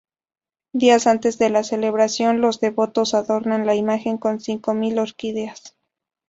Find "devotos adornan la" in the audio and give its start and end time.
2.59-3.75